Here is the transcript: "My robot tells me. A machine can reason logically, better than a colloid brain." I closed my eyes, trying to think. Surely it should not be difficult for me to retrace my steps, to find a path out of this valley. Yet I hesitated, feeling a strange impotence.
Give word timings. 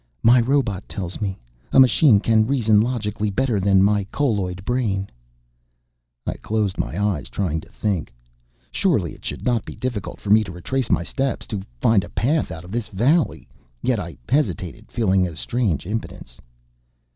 "My 0.23 0.39
robot 0.39 0.89
tells 0.89 1.21
me. 1.21 1.37
A 1.71 1.79
machine 1.79 2.19
can 2.19 2.47
reason 2.47 2.81
logically, 2.81 3.29
better 3.29 3.59
than 3.59 3.87
a 3.87 4.03
colloid 4.05 4.65
brain." 4.65 5.11
I 6.25 6.37
closed 6.37 6.79
my 6.79 6.99
eyes, 6.99 7.29
trying 7.29 7.61
to 7.61 7.69
think. 7.69 8.11
Surely 8.71 9.13
it 9.13 9.23
should 9.23 9.45
not 9.45 9.63
be 9.63 9.75
difficult 9.75 10.19
for 10.19 10.31
me 10.31 10.43
to 10.43 10.51
retrace 10.51 10.89
my 10.89 11.03
steps, 11.03 11.45
to 11.53 11.61
find 11.79 12.03
a 12.03 12.09
path 12.09 12.49
out 12.51 12.65
of 12.65 12.71
this 12.71 12.87
valley. 12.87 13.47
Yet 13.83 13.99
I 13.99 14.17
hesitated, 14.27 14.91
feeling 14.91 15.27
a 15.27 15.35
strange 15.35 15.85
impotence. 15.85 16.41